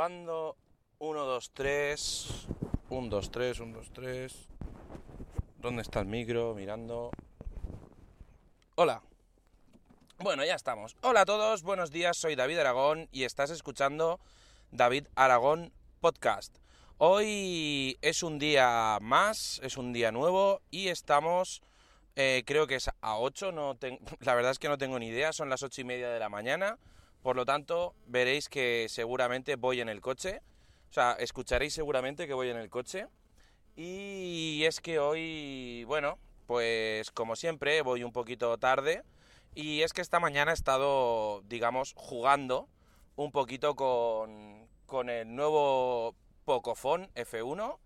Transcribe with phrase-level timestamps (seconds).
[0.00, 0.56] Probando.
[0.98, 2.46] 1, 2, 3.
[2.88, 4.48] 1, 2, 3, 1, 2, 3.
[5.58, 6.54] ¿Dónde está el micro?
[6.54, 7.10] Mirando.
[8.76, 9.02] Hola.
[10.16, 10.96] Bueno, ya estamos.
[11.02, 14.20] Hola a todos, buenos días, soy David Aragón y estás escuchando
[14.70, 16.56] David Aragón Podcast.
[16.96, 21.60] Hoy es un día más, es un día nuevo y estamos,
[22.16, 23.76] eh, creo que es a 8, no
[24.20, 26.30] la verdad es que no tengo ni idea, son las 8 y media de la
[26.30, 26.78] mañana.
[27.22, 30.40] Por lo tanto, veréis que seguramente voy en el coche.
[30.88, 33.06] O sea, escucharéis seguramente que voy en el coche.
[33.76, 39.02] Y es que hoy, bueno, pues como siempre, voy un poquito tarde.
[39.54, 42.68] Y es que esta mañana he estado, digamos, jugando
[43.16, 46.14] un poquito con, con el nuevo
[46.44, 47.78] Pocophone F1,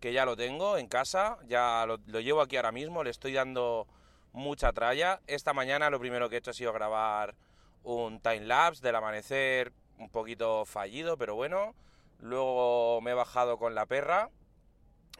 [0.00, 3.34] que ya lo tengo en casa, ya lo, lo llevo aquí ahora mismo, le estoy
[3.34, 3.86] dando
[4.32, 5.20] mucha tralla.
[5.26, 7.36] Esta mañana lo primero que he hecho ha sido grabar
[7.84, 11.74] un time lapse del amanecer un poquito fallido, pero bueno.
[12.18, 14.30] Luego me he bajado con la perra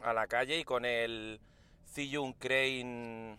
[0.03, 1.39] a la calle y con el
[1.87, 3.37] Ziyun Crane.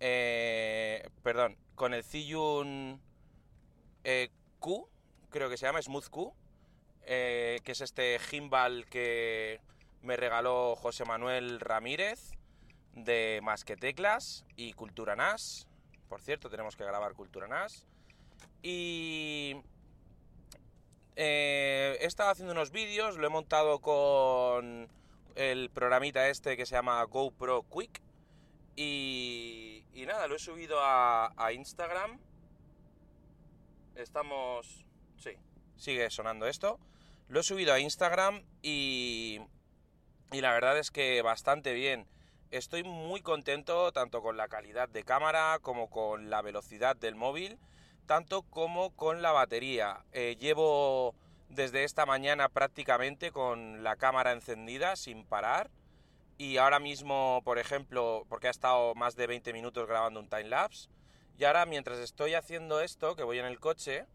[0.00, 3.00] Eh, perdón, con el Ziyun
[4.04, 4.88] eh, Q,
[5.30, 6.34] creo que se llama Smooth Q,
[7.02, 9.60] eh, que es este gimbal que
[10.02, 12.32] me regaló José Manuel Ramírez
[12.94, 15.68] de Más que Teclas y Cultura NAS.
[16.08, 17.86] Por cierto, tenemos que grabar Cultura NAS.
[18.62, 19.56] Y
[21.14, 24.88] eh, he estado haciendo unos vídeos, lo he montado con
[25.34, 28.02] el programita este que se llama GoPro Quick.
[28.76, 32.18] Y, y nada, lo he subido a, a, Instagram.
[33.94, 34.84] Estamos...
[35.16, 35.30] Sí,
[35.76, 36.78] sigue sonando esto.
[37.28, 39.40] Lo he subido a Instagram y,
[40.32, 42.06] y la verdad es que bastante bien.
[42.50, 47.58] Estoy muy contento tanto con la calidad de cámara como con la velocidad del móvil
[48.06, 50.04] tanto como con la batería.
[50.12, 51.14] Eh, llevo
[51.48, 55.70] desde esta mañana prácticamente con la cámara encendida sin parar
[56.38, 60.48] y ahora mismo, por ejemplo, porque ha estado más de 20 minutos grabando un time
[60.48, 60.88] lapse
[61.38, 64.06] y ahora mientras estoy haciendo esto, que voy en el coche,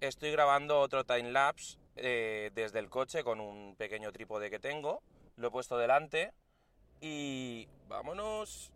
[0.00, 5.02] estoy grabando otro time lapse eh, desde el coche con un pequeño trípode que tengo,
[5.36, 6.32] lo he puesto delante
[7.00, 8.72] y vámonos.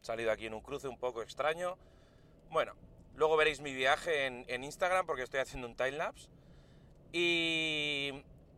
[0.00, 1.76] He salido aquí en un cruce un poco extraño.
[2.50, 2.74] Bueno,
[3.18, 6.28] Luego veréis mi viaje en, Instagram porque estoy haciendo un timelapse.
[7.12, 8.12] Y,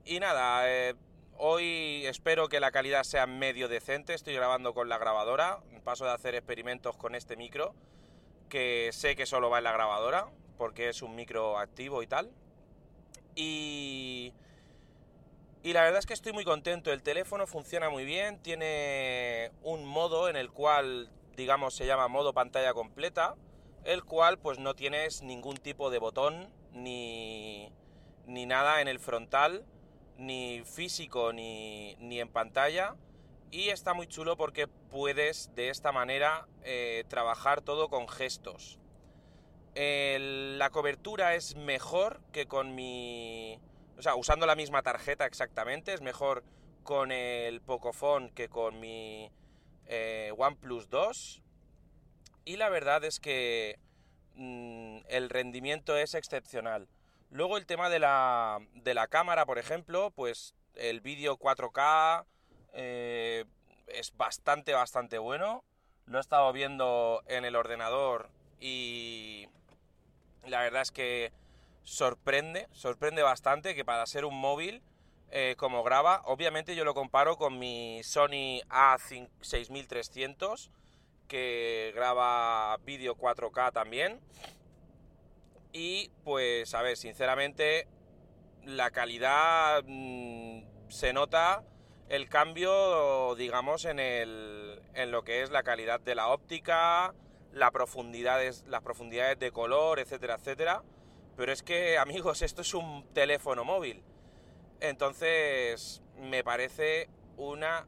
[0.05, 0.95] y nada, eh,
[1.39, 4.13] hoy espero que la calidad sea medio decente.
[4.13, 5.61] Estoy grabando con la grabadora.
[5.83, 7.75] Paso de hacer experimentos con este micro,
[8.51, 10.29] que sé que solo va en la grabadora,
[10.59, 12.31] porque es un micro activo y tal.
[13.35, 14.35] Y,
[15.63, 16.93] y la verdad es que estoy muy contento.
[16.93, 18.43] El teléfono funciona muy bien.
[18.43, 23.37] Tiene un modo en el cual, digamos, se llama modo pantalla completa
[23.85, 27.73] el cual pues no tienes ningún tipo de botón ni,
[28.27, 29.65] ni nada en el frontal,
[30.17, 32.97] ni físico ni, ni, en pantalla.
[33.51, 38.79] Y está muy chulo porque puedes de esta manera eh, trabajar todo con gestos.
[39.75, 43.59] la cobertura es mejor que con mi...
[43.99, 46.43] O sea, usando la misma tarjeta exactamente, es mejor
[46.83, 49.31] con el Pocophone que con mi
[49.87, 51.43] eh, OnePlus 2
[52.45, 53.79] y la verdad es que
[54.35, 56.89] mm, el rendimiento es excepcional.
[57.31, 62.25] Luego el tema de la, de la cámara, por ejemplo, pues el vídeo 4K
[62.73, 63.45] eh,
[63.87, 65.65] es bastante, bastante bueno.
[66.07, 69.47] Lo he estado viendo en el ordenador y
[70.45, 71.33] la verdad es que
[71.83, 74.83] sorprende, sorprende bastante que para ser un móvil
[75.31, 80.71] eh, como graba, obviamente yo lo comparo con mi Sony A6300
[81.31, 84.21] que graba vídeo 4K también.
[85.73, 87.87] Y pues, a ver, sinceramente,
[88.65, 91.63] la calidad mm, se nota
[92.09, 97.15] el cambio, digamos, en, el, en lo que es la calidad de la óptica,
[97.53, 98.65] las profundidades
[99.39, 100.83] de color, etcétera, etcétera.
[101.37, 104.03] Pero es que, amigos, esto es un teléfono móvil.
[104.81, 107.87] Entonces, me parece una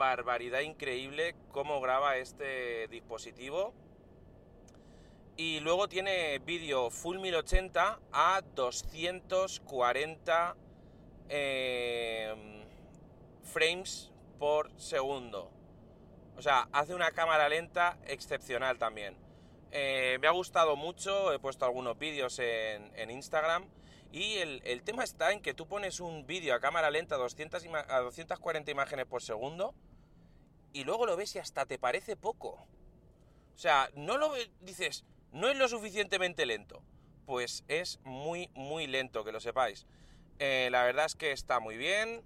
[0.00, 3.74] barbaridad increíble cómo graba este dispositivo.
[5.36, 10.56] Y luego tiene vídeo Full 1080 a 240
[11.28, 12.64] em,
[13.44, 15.50] frames por segundo.
[16.38, 19.18] O sea, hace una cámara lenta excepcional también.
[19.70, 23.68] Eh, me ha gustado mucho, he puesto algunos vídeos en, en Instagram.
[24.12, 27.18] Y el, el, tema está en que tú pones un vídeo a cámara lenta a,
[27.18, 29.74] 200 a 240 imágenes por segundo
[30.72, 32.66] y luego lo ves y hasta te parece poco.
[33.54, 36.82] O sea, no lo dices, no es lo suficientemente lento.
[37.26, 39.86] pues es muy, muy lento, que lo sepáis.
[40.40, 42.22] Eh, la verdad es que está muy bien.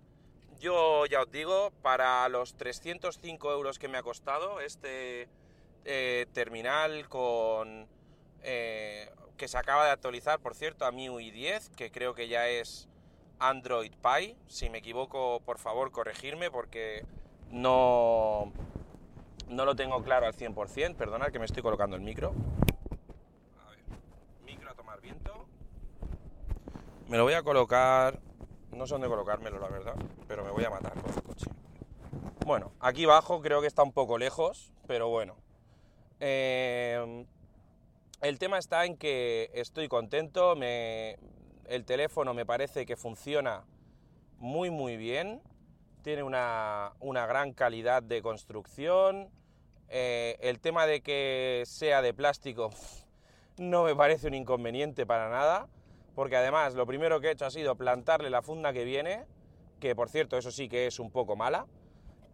[0.61, 5.29] Yo ya os digo, para los 305 euros que me ha costado este
[5.85, 7.87] eh, terminal con...
[8.43, 12.49] Eh, que se acaba de actualizar, por cierto, a MIUI 10, que creo que ya
[12.49, 12.89] es
[13.39, 14.37] Android Pie.
[14.47, 17.05] Si me equivoco, por favor, corregirme porque
[17.51, 18.53] no,
[19.49, 20.97] no lo tengo claro al 100%.
[20.97, 22.35] Perdonad que me estoy colocando el micro.
[23.65, 23.79] A ver,
[24.45, 25.47] micro a tomar viento.
[27.09, 28.21] Me lo voy a colocar...
[28.73, 29.95] No sé dónde colocármelo, la verdad,
[30.27, 31.47] pero me voy a matar con el coche.
[32.45, 35.37] Bueno, aquí abajo creo que está un poco lejos, pero bueno.
[36.19, 37.25] Eh,
[38.21, 41.19] el tema está en que estoy contento, me,
[41.67, 43.65] el teléfono me parece que funciona
[44.39, 45.43] muy muy bien,
[46.05, 49.29] tiene una, gran calidad de construcción,
[49.89, 52.71] eh, el tema de que sea de plástico
[53.59, 55.67] no me parece un inconveniente para nada,
[56.15, 59.25] porque además lo primero que he hecho ha sido plantarle la funda que viene,
[59.81, 61.67] que por cierto eso sí que es un poco mala,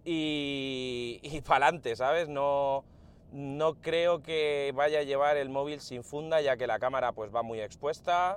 [0.05, 2.29] y, y para adelante, ¿sabes?
[2.29, 2.85] No,
[3.33, 7.35] no creo que vaya a llevar el móvil sin funda, ya que la cámara pues
[7.35, 8.37] va muy expuesta,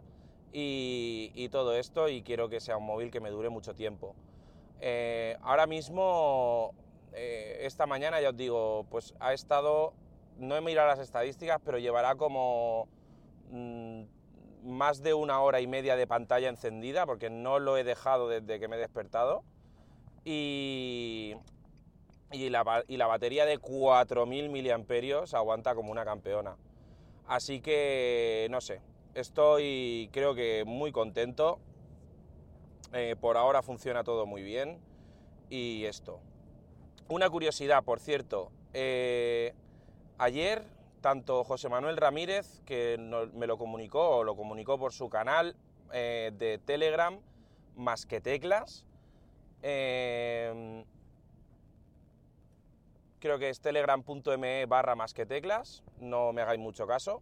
[0.53, 4.15] y, todo esto y quiero que sea un móvil que me dure mucho tiempo.
[4.85, 6.73] Eh, ahora mismo,
[7.13, 9.93] eh, esta mañana ya os digo, pues ha estado,
[10.37, 12.89] no he mirado las estadísticas, pero llevará como
[13.49, 14.01] mm,
[14.65, 18.59] más de una hora y media de pantalla encendida, porque no lo he dejado desde
[18.59, 19.45] que me he despertado.
[20.25, 21.35] Y,
[22.31, 26.57] la, y la batería de 4.000 miliamperios aguanta como una campeona.
[27.25, 28.81] Así que, no sé,
[29.13, 31.61] estoy creo que muy contento.
[32.93, 34.79] Eh, por ahora funciona todo muy bien.
[35.49, 36.19] Y esto.
[37.09, 38.51] Una curiosidad, por cierto.
[38.73, 39.53] Eh,
[40.17, 40.63] ayer,
[41.01, 42.97] tanto José Manuel Ramírez, que
[43.33, 45.55] me lo comunicó, o lo comunicó por su canal
[45.91, 47.19] eh, de Telegram,
[47.75, 48.85] más que teclas,
[49.61, 50.85] creo
[53.39, 57.21] que es telegram.me barra más que teclas, no me hagáis mucho caso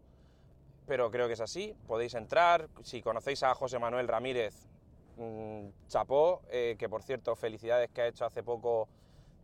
[0.91, 1.73] pero creo que es así.
[1.87, 2.67] Podéis entrar.
[2.83, 4.67] Si conocéis a José Manuel Ramírez,
[5.17, 8.87] mm, chapó, eh, que por cierto, felicidades que ha hecho hace poco,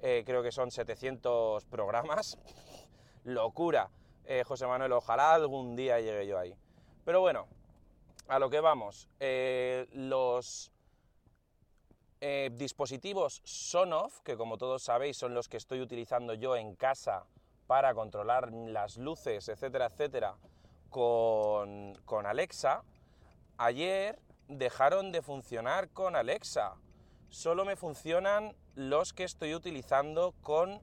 [0.02, 2.38] eh, creo que son 700 programas.
[3.24, 3.90] Locura.
[4.26, 6.54] Eh, José Manuel, ojalá algún día llegue yo ahí.
[7.06, 7.48] Pero bueno,
[8.28, 9.10] a lo que vamos.
[9.94, 10.72] los
[12.52, 17.26] dispositivos Sonoff, que como todos sabéis son los que estoy utilizando yo en casa
[17.68, 20.36] para controlar las luces, etcétera, etcétera,
[20.90, 22.84] con, Alexa,
[23.58, 26.76] ayer dejaron de funcionar con Alexa.
[27.30, 30.82] Solo me funcionan los que estoy utilizando con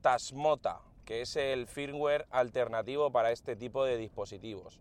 [0.00, 4.80] Tasmota, que es el firmware alternativo para este tipo de dispositivos.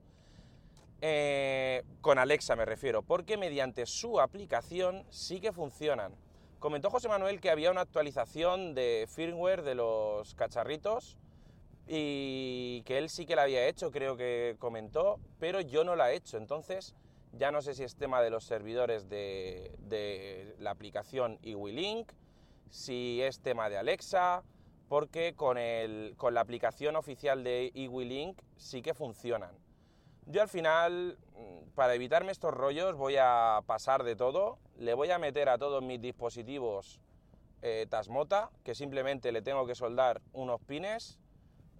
[1.02, 6.16] Eh, con Alexa me refiero, porque mediante su aplicación sí que funcionan.
[6.60, 11.18] Comentó José Manuel que había una actualización de firmware de los cacharritos
[11.88, 16.12] y que él sí que la había hecho, creo que comentó, pero yo no la
[16.12, 16.38] he hecho.
[16.38, 16.96] Entonces,
[17.34, 22.12] ya no sé si es tema de los servidores de, la aplicación iWilink,
[22.70, 24.44] si es tema de Alexa,
[24.88, 25.58] porque con,
[26.18, 29.52] con la aplicación oficial de iWilink sí que funcionan.
[30.26, 35.12] Yo al final, mm, para evitarme estos rollos, voy a pasar de todo, le voy
[35.12, 37.00] a meter a todos mis dispositivos
[37.62, 41.20] eh, Tasmota, que simplemente le tengo que soldar unos pines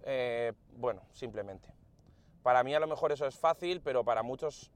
[0.04, 1.72] eh, bueno, simplemente.
[2.42, 4.70] Para mí a lo mejor eso es fácil, pero para muchos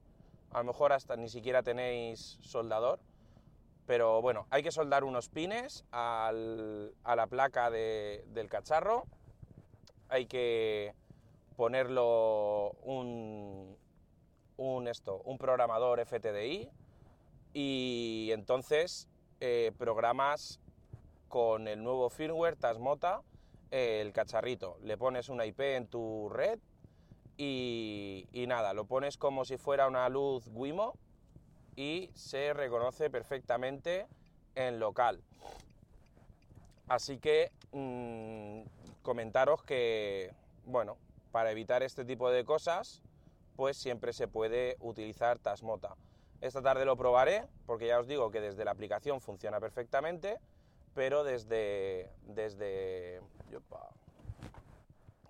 [0.52, 3.00] a lo mejor hasta ni siquiera tenéis soldador.
[3.86, 9.04] Pero bueno, hay que soldar unos pines a la placa del cacharro.
[10.10, 10.94] Hay que
[11.56, 13.76] ponerlo un,
[14.86, 16.70] esto, un programador FTDI
[17.54, 19.08] y entonces
[19.40, 20.60] eh, programas
[21.28, 23.22] con el nuevo firmware Tasmota
[23.70, 26.58] el cacharrito, le pones una IP en tu red
[27.38, 30.98] y, nada, lo pones como si fuera una luz Wimo
[31.76, 34.06] y se reconoce perfectamente
[34.54, 35.22] en local.
[36.88, 38.62] Así que mm,
[39.02, 40.32] comentaros que,
[40.64, 40.98] bueno,
[41.30, 43.02] para evitar este tipo de cosas,
[43.56, 45.96] pues siempre se puede utilizar Tasmota.
[46.40, 50.38] Esta tarde lo probaré, porque ya os digo que desde la aplicación funciona perfectamente
[50.98, 53.20] pero desde, desde,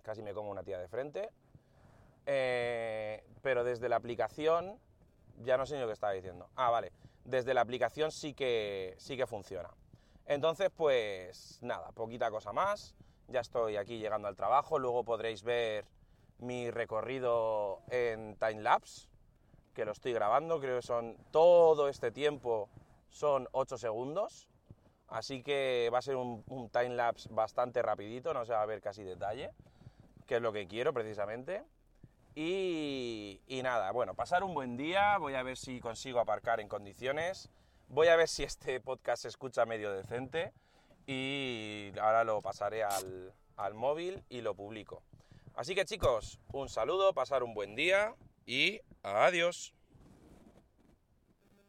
[0.03, 1.29] casi me como una tía de frente,
[2.31, 4.79] eh, pero desde la aplicación,
[5.39, 6.51] ya no sé ni lo que estaba diciendo.
[6.57, 6.93] Ah, vale,
[7.25, 9.71] desde la aplicación sí que, sí que funciona.
[10.27, 12.95] Entonces, pues nada, poquita cosa más.
[13.29, 14.79] Ya estoy aquí llegando al trabajo.
[14.79, 15.87] Luego podréis ver
[16.39, 19.09] mi recorrido en timelapse,
[19.73, 22.69] que lo estoy grabando, creo que son todo este tiempo
[23.09, 24.49] son 8 segundos,
[25.09, 28.83] así que va a ser un, un timelapse bastante rapidito, no se va a ver
[28.83, 29.51] casi detalle,
[30.27, 31.65] que es lo que quiero precisamente.
[32.41, 37.51] Y, nada, bueno, pasar un buen día, voy a ver si consigo aparcar en condiciones,
[37.89, 40.53] voy a ver si este podcast se escucha medio decente
[41.05, 45.03] y ahora lo pasaré al, al móvil y lo publico.
[45.57, 48.15] Así que chicos, un saludo, pasar un buen día
[48.47, 49.75] y adiós.